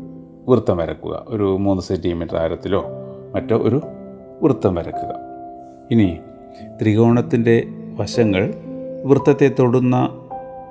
വൃത്തം 0.48 0.78
വരക്കുക. 0.78 1.26
ഒരു 1.28 1.58
മൂന്ന് 1.60 1.84
സെന്റിമീറ്റർ 1.84 2.38
ആരത്തിലോ 2.38 2.86
മറ്റോ 3.36 3.58
ഒരു 3.58 3.82
വൃത്തം 4.44 4.76
വരക്കുക. 4.76 5.16
ഇനി 5.92 6.18
ത്രികോണത്തിന്റെ 6.82 7.64
വശങ്ങൾ 7.96 8.54
വൃത്തത്തെ 9.06 9.52
തൊടുന്ന 9.60 10.10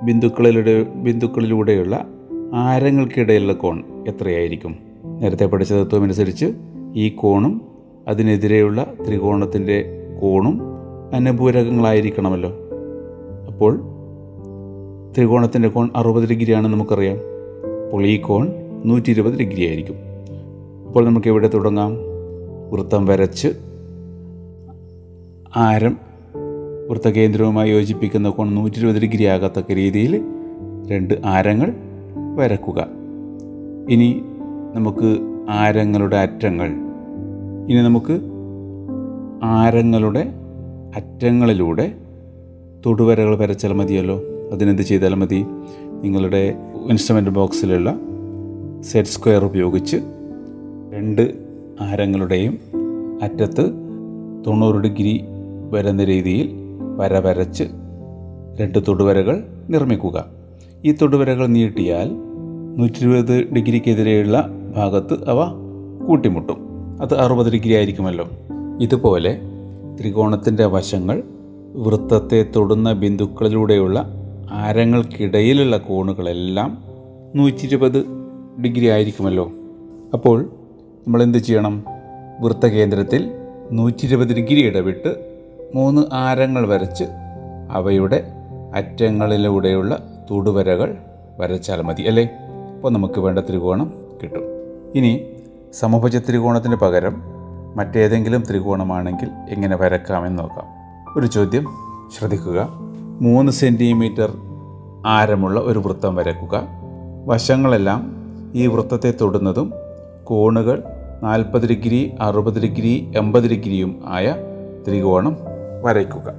ബിന്ദുക്കളിലൂടെ 0.03 0.83
ബിന്ദുക്കളിലൂടെയുള്ള 0.83 2.07
ആരങ്ങൾക്കിടയിലുള്ള 2.53 3.53
കോൺ 3.53 3.83
എത്രയായിരിക്കും? 4.07 4.75
നേരത്തെ 5.05 5.45
പഠിച്ച 5.45 5.73
തത്വമനുസരിച്ച് 5.73 6.45
ഈ 6.95 7.09
കോണും 7.09 7.61
അതിനെതിരെയുള്ള 8.07 8.93
ത്രികോണത്തിന്റെ 9.07 9.85
കോണും 10.21 10.61
അനുപൂരകങ്ങളായിരിക്കണമല്ലോ. 11.13 12.51
അപ്പോൾ 13.47 13.79
ത്രികോണത്തിന്റെ 15.17 15.67
കോൺ 15.67 15.89
അറുപത് 15.95 16.29
ഡിഗ്രിയാണ് 16.29 16.67
നമുക്കറിയാം. 16.67 17.17
അപ്പോൾ 17.85 18.05
ഈ 18.05 18.17
കോൺ 18.17 18.49
നൂറ്റി 18.85 19.09
ഇരുപത് 19.09 19.37
ഡിഗ്രി 19.37 19.67
ആയിരിക്കും 19.67 19.95
അപ്പോൾ 20.87 21.05
നമുക്ക് 21.05 21.27
എവിടെ 21.27 21.47
തുടങ്ങാം? 21.47 21.95
വൃത്തം 22.71 23.05
വരച്ച് 23.05 23.47
ആരം 25.55 25.97
വൃത്തകേന്ദ്രവുമായി 26.89 27.69
യോജിപ്പിക്കുന്ന 27.71 28.29
കോൺ 28.29 28.55
നൂറ്റി 28.55 28.77
ഇരുപത് 28.77 29.01
ഡിഗ്രി 29.01 29.23
ആകത്തക്ക 29.23 29.71
രീതിയിൽ 29.71 30.21
രണ്ട് 30.87 31.13
ആരങ്ങൾ 31.25 31.73
വരക്കുക. 32.35 32.87
ഇനി 33.89 34.21
നമുക്ക് 34.73 35.19
ആരങ്ങളുടെ 35.49 36.15
അറ്റങ്ങൾ? 36.15 36.67
ഇനി 37.69 37.81
നമുക്ക് 37.81 38.19
ആരങ്ങളുടെ 39.43 40.33
അറ്റങ്ങളിലൂടെ 40.95 41.95
തൊടുവരകൾ 42.85 43.37
വരച്ചാൽ 43.37 43.73
മതിയല്ലോ. 43.73 44.21
അതിനെന്ത് 44.51 44.81
ചെയ്താൽ 44.81 45.15
മതി? 45.15 45.45
നിങ്ങളുടെ 46.03 46.55
ഇൻസ്ട്രുമെന്റ് 46.89 47.29
ബോക്സിലുള്ള 47.29 47.99
സെറ്റ് 48.81 49.09
സ്ക്വയർ 49.09 49.45
ഉപയോഗിച്ച് 49.45 49.97
രണ്ട് 50.93 51.33
ആരങ്ങളുടെയും 51.81 52.57
അറ്റത്ത് 53.23 53.71
തൊണ്ണൂറ് 54.47 54.75
ഡിഗ്രി 54.75 55.25
വരുന്ന 55.71 56.03
രീതിയിൽ 56.03 56.49
വര 56.97 57.19
വരച്ച് 57.19 57.63
രണ്ട് 58.59 58.79
തൊടുവരകൾ 58.87 59.43
നിർമ്മിക്കുക. 59.69 60.25
ഈ 60.85 60.91
തൊടുവരകൾ 60.91 61.47
നീട്ടിയാൽ 61.47 62.24
നൂറ്റി 62.77 62.99
ഇരുപത് 62.99 63.53
ഡിഗ്രിക്കെതിരെയുള്ള 63.53 64.49
ഭാഗത്ത് 64.75 65.29
അവ 65.29 65.39
കൂട്ടിമുട്ടും. 66.07 66.57
അത് 67.01 67.13
അറുപത് 67.17 67.51
ഡിഗ്രി 67.51 67.73
ആയിരിക്കുമല്ലോ 67.73 68.29
ഇതുപോലെ 68.81 69.41
ത്രികോണത്തിന്റെ 69.99 70.65
വശങ്ങൾ 70.65 71.23
വൃത്തത്തെ 71.75 72.45
തൊടുന്ന 72.55 72.93
ബിന്ദുക്കളിലൂടെയുള്ള 72.93 73.97
ആരങ്ങൾക്കിടയിലുള്ള 74.51 75.77
കോണുകളെല്ലാം 75.77 76.83
നൂറ്റി 77.35 77.65
ഇരുപത് 77.65 78.05
ഡിഗ്രി 78.61 78.85
ആയിരിക്കുമല്ലോ 78.85 79.51
അപ്പോൾ 80.13 80.49
നമ്മൾ 81.07 81.23
എന്ത് 81.23 81.37
ചെയ്യണം? 81.37 81.85
വൃത്തകേന്ദ്രത്തിൽ 82.41 83.31
നൂറ്റി 83.71 84.05
ഇരുപത് 84.05 84.35
ഡിഗ്രി 84.35 84.65
ഇടവിട്ട് 84.65 85.11
മൂന്ന് 85.75 86.01
ആരങ്ങൾ 86.13 86.67
വരച്ച് 86.67 87.03
അവയുടെ 87.71 88.23
അറ്റങ്ങളിലൂടെയുള്ള 88.75 89.91
തൊടുവരകൾ 90.31 90.95
വരച്ചാൽ 91.39 91.81
മതി 91.81 92.01
അല്ലേ? 92.01 92.29
അപ്പോൾ 92.75 92.89
നമുക്ക് 92.89 93.19
വേണ്ട 93.19 93.39
ത്രികോണം 93.39 93.93
കിട്ടും. 94.23 94.41
ഇനി 94.95 95.25
സമഭുജ 95.73 96.17
ത്രികോണത്തിന് 96.17 96.75
പകരം 96.75 97.21
മറ്റേതെങ്കിലും 97.75 98.43
ത്രികോണമാണെങ്കിൽ 98.49 99.29
എങ്ങനെ 99.49 99.75
വരക്കാമെന്ന് 99.75 100.39
നോക്കാം. 100.39 100.65
ഒരു 101.19 101.27
ചോദ്യം. 101.27 101.65
ശ്രദ്ധിക്കുക. 102.17 102.69
മൂന്ന് 103.21 103.51
സെന്റിമീറ്റർ 103.51 104.37
ആരമുള്ള 105.05 105.59
ഒരു 105.59 105.79
വൃത്തം 105.79 106.15
വരക്കുക. 106.15 106.61
വശങ്ങളെല്ലാം 107.25 108.15
ഈ 108.55 108.67
വൃത്തത്തെ 108.67 109.13
തൊടുന്നതും 109.21 109.73
കോണുകൾ 110.23 110.83
നാൽപ്പത് 111.23 111.67
ഡിഗ്രി 111.67 112.15
അറുപത് 112.19 112.61
ഡിഗ്രി 112.61 113.13
എൺപത് 113.17 113.49
ഡിഗ്രിയും 113.49 114.03
ആയ 114.05 114.35
ത്രികോണം 114.87 115.37
വരയ്ക്കുക. 115.83 116.33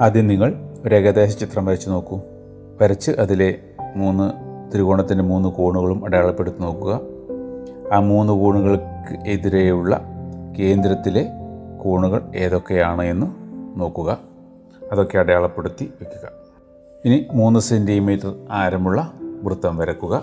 ആദ്യം 0.00 0.26
നിങ്ങൾ 0.26 0.54
ഒരു 0.86 0.94
ഏകദേശ 0.94 1.36
ചിത്രം 1.36 1.64
വരച്ച് 1.64 1.90
നോക്കൂ. 1.90 2.20
വരച്ച് 2.82 3.10
അതിലെ 3.10 3.54
മൂന്ന് 3.96 4.43
ത്രികോണത്തിന്റെ 4.72 5.24
മൂന്ന് 5.24 5.48
കോണുകളും 5.48 6.04
അടയാളപ്പെടുത്തി 6.04 6.62
നോക്കുക. 6.62 7.00
ആ 7.92 7.98
മൂന്ന് 7.98 8.32
കോണുകൾക്ക് 8.32 9.28
എതിരെയുള്ള 9.28 10.00
കേന്ദ്രത്തിലെ 10.58 11.30
കോണുകൾ 11.84 12.22
ഏതൊക്കെയാണ് 12.36 13.02
എന്ന് 13.02 13.26
നോക്കുക. 13.80 14.18
അതൊക്കെ 14.92 15.18
അടയാളപ്പെടുത്തി 15.18 15.84
വയ്ക്കുക 15.84 16.28
ഇനി 17.04 17.26
മൂന്ന് 17.32 17.60
സെന്റിമീറ്റർ 17.60 18.34
ആരമുള്ള 18.50 19.12
വൃത്തം 19.42 19.76
വരക്കുക. 19.76 20.22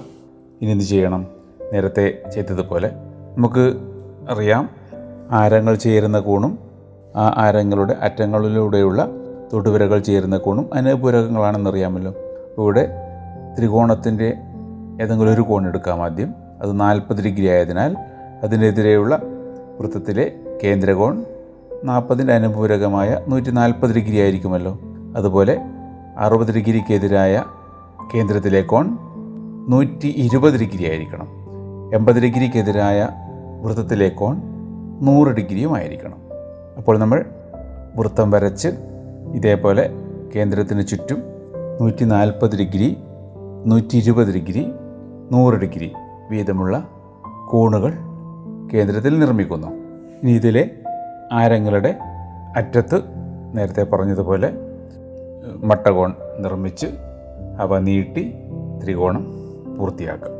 ഇനി 0.62 0.72
എന്ത് 0.72 0.84
ചെയ്യണം? 0.84 1.28
നേരത്തെ 1.74 2.24
ചെയ്തതുപോലെ 2.34 2.92
നമുക്ക് 3.38 3.74
അറിയാം 4.30 4.70
ആരങ്ങൾ 5.32 5.76
ചേരുന്ന 5.76 6.20
കോണും 6.20 6.60
ആ 7.16 7.34
ആരങ്ങളുടെ 7.38 7.94
അറ്റങ്ങളിലൂടെയുള്ള 7.94 9.08
തൊടുവരകൾ 9.54 10.00
ചേരുന്ന 10.00 10.38
കോണും 10.38 10.70
അനുപൂരകങ്ങളാണെന്നറിയാമല്ലോ 10.74 12.14
ഇവിടെ 12.58 12.90
ത്രികോണത്തിന്റെ 13.58 14.38
ഏതെങ്കിലും 15.02 15.34
ഒരു 15.34 15.42
കോൺ 15.42 15.68
എടുക്കാം 15.68 16.04
ആദ്യം. 16.04 16.34
അത് 16.62 16.80
നാൽപ്പത് 16.80 17.24
ഡിഗ്രി 17.24 17.48
ആയതിനാൽ 17.48 17.98
അതിനെതിരെയുള്ള 18.44 19.22
വൃത്തത്തിലെ 19.80 20.32
കേന്ദ്രകോൺ 20.64 21.26
നാൽപ്പതിന്റെ 21.84 22.34
അനുപൂരകമായ 22.34 23.22
നൂറ്റി 23.28 23.52
നാൽപ്പത് 23.52 23.96
ഡിഗ്രി 23.96 24.18
ആയിരിക്കുമല്ലോ. 24.18 24.80
അതുപോലെ 25.18 25.62
അറുപത് 26.18 26.56
ഡിഗ്രിക്കെതിരായ 26.56 27.44
കേന്ദ്രത്തിലെ 28.16 28.62
കോൺ 28.62 28.98
നൂറ്റി 29.70 30.08
ഇരുപത് 30.08 30.60
ഡിഗ്രി 30.60 30.90
ആയിരിക്കണം. 30.90 31.28
എൺപത് 31.96 32.22
ഡിഗ്രിക്കെതിരായ 32.22 33.10
വൃത്തത്തിലെ 33.62 34.10
കോൺ 34.10 34.42
നൂറ് 35.02 35.28
ഡിഗ്രിയും 35.28 35.76
ആയിരിക്കണം. 35.76 36.18
അപ്പോൾ 36.78 36.98
നമ്മൾ 36.98 37.26
വൃത്തം 37.96 38.32
വരച്ച് 38.32 38.68
ഇതേപോലെ 39.34 39.90
കേന്ദ്രത്തിന് 40.36 40.88
ചുറ്റും 40.88 41.24
നൂറ്റി 41.82 42.04
നാൽപ്പത് 42.04 42.58
ഡിഗ്രി 42.58 42.98
നൂറ്റി 43.66 43.98
ഇരുപത് 43.98 44.34
ഡിഗ്രി 44.34 44.68
നൂറ് 45.32 45.54
ഡിഗ്രി 45.54 45.94
വീതമുള്ള 46.30 46.88
കോണുകൾ 47.50 47.94
കേന്ദ്രത്തിൽ 48.74 49.20
നിർമ്മിക്കുന്നു. 49.20 49.68
ഇനി 50.24 50.32
ഇതിലെ 50.32 50.72
ആരങ്ങളുടെ 51.32 52.00
അറ്റത്ത് 52.56 53.02
നേരത്തെ 53.54 53.84
പറഞ്ഞതുപോലെ 53.84 54.54
മട്ടകോൺ 55.64 56.14
നിർമ്മിച്ച് 56.40 56.88
അവ 57.60 57.80
നീട്ടി 57.80 58.34
ത്രികോണം 58.84 59.34
പൂർത്തിയാക്കാം. 59.80 60.32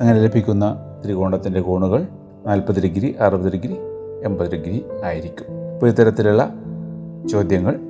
അങ്ങനെ 0.00 0.20
ലഭിക്കുന്ന 0.20 0.76
ത്രികോണത്തിന്റെ 1.04 1.60
കോണുകൾ 1.60 2.06
നാൽപ്പത് 2.46 2.82
ഡിഗ്രി 2.82 3.16
അറുപത് 3.20 3.52
ഡിഗ്രി 3.52 3.76
എൺപത് 4.24 4.50
ഡിഗ്രി 4.52 4.84
ആയിരിക്കും. 5.04 5.46
അപ്പോൾ 5.74 5.88
ഇത്തരത്തിലുള്ള 5.88 6.54
ചോദ്യങ്ങൾ 7.32 7.80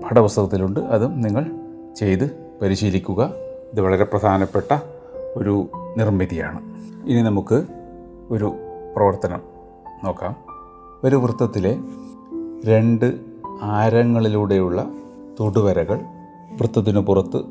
പാഠപുസ്തകത്തിലുണ്ട്. 0.00 0.80
അതും 0.80 1.20
നിങ്ങൾ 1.20 1.50
ചെയ്ത് 1.96 2.30
പരിശീലിക്കുക. 2.62 3.41
ഇത് 3.72 3.80
വളരെ 3.80 4.04
പ്രധാനപ്പെട്ട 4.04 4.78
ഒരു 5.36 5.68
നിർമ്മിതിയാണ്. 5.96 6.58
ഇനി 7.10 7.22
നമുക്ക് 7.22 7.64
ഒരു 8.30 8.54
പ്രവർത്തനം 8.96 9.40
നോക്കാം. 10.04 10.36
ഒരു 11.04 11.16
വൃത്തത്തിലെ 11.16 11.78
രണ്ട് 12.64 13.14
ആരങ്ങളിലൂടെയുള്ള 13.62 14.90
തൊടുവരകൾ 15.40 16.00
വൃത്തത്തിനു 16.60 17.00
പുറത്ത് 17.00 17.42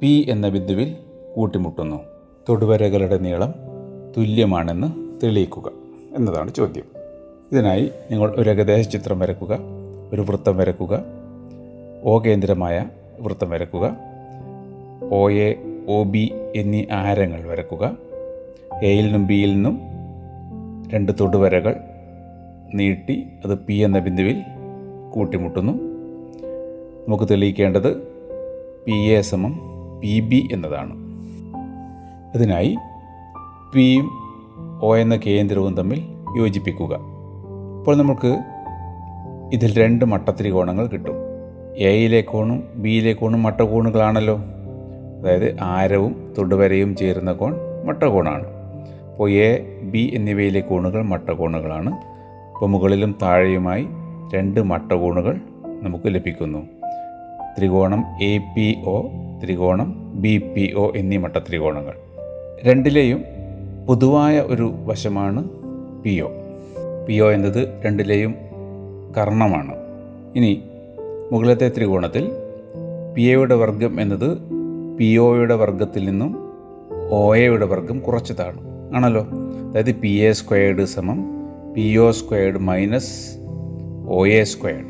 പി 0.00 0.26
എന്ന 0.30 0.48
ബിന്ദുവിൽ 0.48 0.96
കൂട്ടിമുട്ടുന്നു. 1.36 1.96
തൊടുവരകളുടെ 2.48 3.18
നീളം 3.18 3.54
തുല്യമാണെന്ന് 4.16 4.88
തെളിയിക്കുക 5.22 5.70
എന്നതാണ് 6.16 6.54
ചോദ്യം. 6.54 6.84
ഇതിനായി 7.52 7.90
നിങ്ങൾ 8.10 8.34
ഒരു 8.36 8.50
ഏകദേശ 8.50 8.88
ചിത്രം 8.88 9.18
വരക്കുക 9.18 9.58
ഒരു 10.12 10.20
വൃത്തം 10.20 10.56
വരക്കുക 10.56 11.04
ഓകേന്ദ്രമായ 12.04 12.24
കേന്ദ്രമായ 12.24 12.86
വൃത്തം 13.20 13.50
വരക്കുക 13.50 13.96
ഒ 15.12 15.30
എ 15.30 15.54
ഒ 15.88 16.02
ബി 16.02 16.34
എന്നീ 16.56 16.84
ആരങ്ങൾ 16.92 17.48
വരക്കുക. 17.48 17.96
എയിൽ 18.82 19.04
നിന്നും 19.04 19.26
ബിയിൽ 19.26 19.54
നിന്നും 19.54 19.80
രണ്ട് 20.92 21.12
തൊടുവരകൾ 21.20 21.76
നീട്ടി 22.74 23.24
അത് 23.44 23.58
പി 23.58 23.74
എന്ന 23.74 23.98
ബിന്ദുവിൽ 23.98 24.42
കൂട്ടിമുട്ടുന്നു. 25.10 25.72
നമുക്ക് 27.08 27.24
തെളിയിക്കേണ്ടത് 27.30 27.96
പി 28.86 28.92
എ 28.92 29.20
സമം 29.20 29.60
പി 30.00 30.20
ബി 30.20 30.48
എന്നതാണ്. 30.52 30.94
അതിനായി 32.34 32.76
പിയും 33.74 34.10
ഒ 34.82 34.96
എന്ന 34.96 35.16
കേന്ദ്രവും 35.16 35.76
തമ്മിൽ 35.76 36.02
യോജിപ്പിക്കുക. 36.38 36.94
അപ്പോൾ 37.78 37.96
നമുക്ക് 37.96 38.38
ഇതിൽ 39.52 39.78
രണ്ട് 39.78 40.04
മട്ടത്രികോണങ്ങൾ 40.04 40.86
കിട്ടും. 40.86 41.14
എയിലെ 41.76 42.20
കോണും 42.20 42.64
ബിയിലെ 42.74 43.12
കോണും 43.12 43.42
മട്ടകോണുകളാണല്ലോ. 43.42 44.40
അതായത് 45.20 45.56
ആരവും 45.60 46.34
തൊടുവരയും 46.38 46.96
ചേരുന്ന 46.96 47.32
കോൺ 47.32 47.54
മട്ടകോണാണ്. 47.84 48.46
അപ്പോൾ 49.12 49.30
എ 49.30 49.58
ബി 49.82 50.12
എന്നിവയിലെ 50.14 50.60
കോണുകൾ 50.60 51.02
മട്ടകോണുകളാണ്. 51.02 51.92
അപ്പോൾ 52.52 52.66
മുകളിലും 52.66 53.14
താഴെയുമായി 53.22 53.86
രണ്ട് 54.34 54.60
മട്ടകോണുകൾ 54.60 55.36
നമുക്ക് 55.82 56.14
ലഭിക്കുന്നു. 56.14 56.58
ത്രികോണം 57.58 58.04
എ 58.22 58.38
പി 58.38 58.76
ഒ 58.86 59.08
ത്രികോണം 59.44 60.12
ബി 60.14 60.38
പി 60.38 60.74
ഒ 60.76 60.92
എന്നീ 60.96 61.16
മട്ടത്രികോണങ്ങൾ. 61.16 61.94
രണ്ടിലെയും 62.64 63.24
പൊതുവായ 63.86 64.38
ഒരു 64.38 64.74
വശമാണ് 64.86 65.48
പി 66.02 66.20
ഒ 66.20 66.30
പി 67.08 67.20
ഒ 67.20 67.30
എന്നത് 67.30 67.82
രണ്ടിലെയും 67.86 68.34
കർണമാണ്. 69.18 69.74
ഇനി 70.36 70.62
മുകളിലത്തെ 71.32 71.68
ത്രികോണത്തിൽ 71.68 72.30
പി 73.14 73.22
എയുടെ 73.22 73.54
വർഗം 73.54 74.00
എന്നത് 74.00 74.57
പി 74.98 75.18
ഒയുടെ 75.18 75.54
വർഗത്തിൽ 75.54 76.04
നിന്നും 76.04 76.50
ഒ 77.10 77.34
എയുടെ 77.34 77.66
വർഗം 77.66 77.98
കുറച്ചതാണ് 77.98 78.60
ആണല്ലോ? 78.96 79.28
അതായത് 79.70 79.94
പി 79.94 80.08
എ 80.08 80.32
സ്ക്വയർഡ് 80.32 80.84
സമം 80.84 81.24
P 81.74 81.96
O 81.96 82.10
squared 82.10 82.58
minus 82.58 83.38
O 84.08 84.26
A 84.26 84.44
squared. 84.44 84.84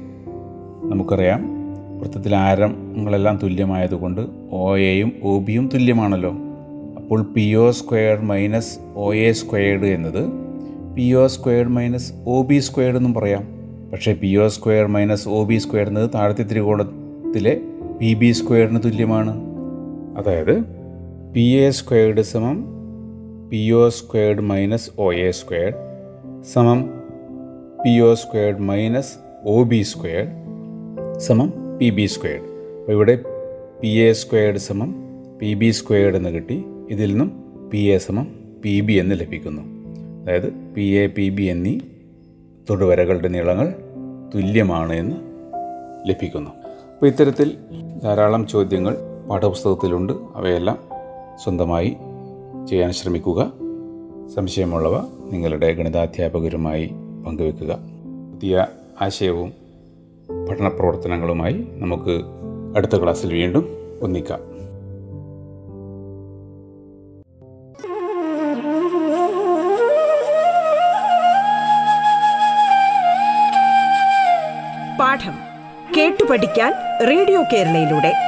നമുക്കറിയാം 0.93 1.51
വൃത്തത്തിൽ 1.99 2.35
ആരങ്ങളെല്ലാം 2.35 3.39
തുല്യമായതുകൊണ്ട് 3.43 4.21
ഒ 4.51 4.77
എയും 4.77 5.13
ഒ 5.23 5.39
ബിയും 5.39 5.71
തുല്യമാണല്ലോ. 5.75 6.33
അപ്പോൾ 6.97 7.23
P 7.23 7.55
O 7.55 7.71
squared 7.71 8.23
minus 8.23 8.79
O 8.97 9.15
A 9.15 9.33
squared 9.33 9.85
എന്നത് 9.85 10.29
P 10.95 11.15
O 11.15 11.27
squared 11.27 11.69
minus 11.69 12.13
O 12.27 12.43
B 12.43 12.59
squared 12.59 12.97
എന്നും 12.97 13.15
പറയാം. 13.15 13.49
പക്ഷേ 13.93 14.13
P 14.13 14.37
O 14.37 14.49
square 14.49 14.87
minus 14.87 15.29
O 15.29 15.45
B 15.45 15.55
square 15.55 15.89
എന്നത് 15.89 16.11
താഴത്തെ 16.15 16.43
ത്രികോണത്തിലെ 16.43 17.61
പി 17.99 18.15
ബി 18.15 18.33
സ്ക്വയറിന് 18.33 18.81
തുല്യമാണ്. 18.85 19.48
അതായത് 20.19 20.61
പി 21.35 21.41
എ 21.41 21.71
സ്ക്വയർഡ് 21.71 22.21
സമം 22.21 22.65
P 23.51 23.73
O 23.73 23.89
squared 23.89 24.41
minus 24.41 24.91
O 24.99 25.13
A 25.13 25.31
squared 25.31 25.75
സമം 26.43 26.91
P 27.85 28.01
O 28.01 28.15
squared 28.15 28.59
minus 28.59 29.19
O 29.45 29.63
B 29.63 29.83
squared 29.83 30.29
സമം 31.19 31.79
പി 31.79 31.91
ബി 31.91 32.07
സ്ക്വയർഡ് 32.07 32.43
അപ്പോൾ 32.81 32.93
ഇവിടെ 32.93 33.19
പി 33.81 33.89
എ 33.89 34.13
സ്ക്വയർഡ് 34.13 34.59
സമം 34.59 35.09
പി 35.41 35.55
ബി 35.55 35.71
സ്ക്വയർഡ് 35.71 36.17
എന്ന് 36.17 36.29
കിട്ടി. 36.29 36.65
ഇതിൽ 36.91 37.11
നിന്നും 37.11 37.45
പി 37.71 37.79
എ 37.79 37.99
സമം 37.99 38.27
പി 38.65 38.81
ബി 38.81 38.93
എന്ന് 38.93 39.15
ലഭിക്കുന്നു. 39.21 39.63
അതായത് 40.23 40.53
പി 40.75 40.83
എ 40.83 41.07
പി 41.07 41.29
ബി 41.29 41.43
എന്നീ 41.43 41.79
തൊടുവരകളുടെ 42.71 43.29
നീളങ്ങൾ 43.29 43.75
തുല്യമാണ് 44.35 44.93
എന്ന് 44.93 45.17
ലഭിക്കുന്നു. 46.09 46.51
അപ്പോൾ 46.95 47.07
ഇത്തരത്തിൽ 47.07 47.57
ധാരാളം 48.05 48.47
ചോദ്യങ്ങൾ 48.47 48.97
പാഠപുസ്തകത്തിലുണ്ട്. 49.31 50.13
അവയെല്ലാം 50.13 50.79
സ്വന്തമായി 51.45 51.97
ചെയ്യാൻ 52.69 52.93
ശ്രമിക്കുക. 52.93 53.53
സംശയമുള്ളവ 54.35 55.05
നിങ്ങളുടെ 55.33 55.73
ഗണിതാധ്യാപകരുമായി 55.73 56.87
പങ്കുവെക്കുക. 57.27 57.79
പുതിയ 58.33 58.67
ആശയവും 59.01 59.53
പഠന 60.49 60.69
പ്രവർത്തനങ്ങളുമായി 60.69 61.67
നമുക്ക് 61.71 62.21
അടുത്ത 62.77 63.03
ക്ലാസ്സിൽ 63.03 63.33
വീണ്ടും 63.33 63.69
ഒന്നിക്കാം. 64.03 64.39
പാഠം 74.99 75.33
കേട്ടു 75.97 76.25
പഠിക്കാൻ 76.31 76.73
റേഡിയോ 77.09 77.43
കേരളയിലൂടെ. 77.53 78.28